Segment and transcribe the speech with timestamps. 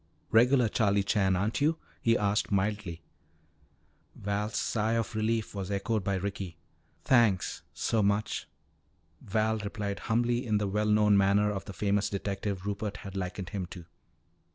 [0.31, 3.03] "Regular Charlie Chan, aren't you?" he asked mildly.
[4.15, 6.57] Val's sigh of relief was echoed by Ricky.
[7.03, 8.47] "Thanks so much,"
[9.21, 13.49] Val replied humbly in the well known manner of the famous detective Rupert had likened
[13.49, 13.85] him to.